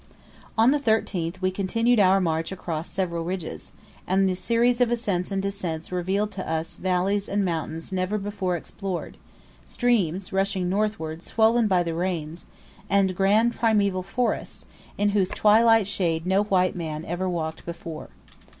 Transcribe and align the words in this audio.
On 0.57 0.71
the 0.71 0.79
13th 0.79 1.41
we 1.43 1.51
continued 1.51 1.99
our 1.99 2.19
march 2.19 2.51
across 2.51 2.89
several 2.89 3.23
ridges; 3.23 3.71
and 4.07 4.27
the 4.27 4.33
series 4.33 4.81
of 4.81 4.89
ascents 4.89 5.29
and 5.29 5.43
descents 5.43 5.91
revealed 5.91 6.31
to 6.31 6.49
us 6.51 6.77
valleys 6.77 7.29
and 7.29 7.45
mountains 7.45 7.91
never 7.91 8.17
before 8.17 8.57
explored 8.57 9.17
streams; 9.63 10.33
rushing 10.33 10.67
northward, 10.69 11.21
swollen 11.23 11.67
by 11.67 11.83
the 11.83 11.93
rains, 11.93 12.47
and 12.89 13.15
grand 13.15 13.53
primeval 13.53 14.01
forests, 14.01 14.65
in 14.97 15.09
whose 15.09 15.29
twilight 15.29 15.85
shade 15.85 16.25
no 16.25 16.41
white 16.45 16.75
man 16.75 17.05
ever 17.05 17.29
walked 17.29 17.63
before. 17.63 18.09